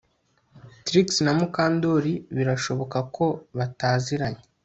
[0.85, 3.25] Trix na Mukandoli birashoboka ko
[3.57, 4.41] bataziranye